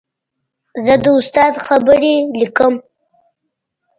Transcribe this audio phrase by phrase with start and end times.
[0.83, 2.73] زه د استاد خبرې لیکم.